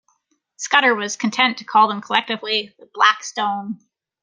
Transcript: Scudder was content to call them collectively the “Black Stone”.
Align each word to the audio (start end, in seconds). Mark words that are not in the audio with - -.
Scudder 0.57 0.95
was 0.95 1.15
content 1.15 1.59
to 1.59 1.63
call 1.63 1.87
them 1.87 2.01
collectively 2.01 2.73
the 2.79 2.89
“Black 2.91 3.23
Stone”. 3.23 3.77